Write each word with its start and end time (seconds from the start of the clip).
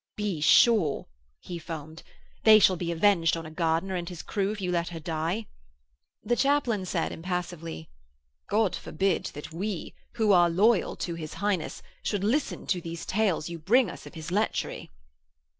'Be 0.15 0.41
sure,' 0.41 1.05
he 1.41 1.59
foamed, 1.59 2.01
'they 2.43 2.57
shall 2.57 2.75
be 2.75 2.91
avenged 2.91 3.37
on 3.37 3.45
a 3.45 3.51
Gardiner 3.51 3.93
and 3.95 4.09
his 4.09 4.23
crew 4.23 4.49
if 4.51 4.59
you 4.59 4.71
let 4.71 4.87
her 4.89 4.99
die.' 4.99 5.45
The 6.23 6.35
chaplain 6.35 6.87
said 6.87 7.11
impassively: 7.11 7.87
'God 8.49 8.75
forbid 8.75 9.25
that 9.35 9.53
we, 9.53 9.93
who 10.15 10.31
are 10.31 10.49
loyal 10.49 10.95
to 10.95 11.13
his 11.13 11.35
Highness, 11.35 11.83
should 12.01 12.23
listen 12.23 12.65
to 12.65 12.81
these 12.81 13.05
tales 13.05 13.47
you 13.47 13.59
bring 13.59 13.91
us 13.91 14.07
of 14.07 14.15
his 14.15 14.31
lechery!' 14.31 14.89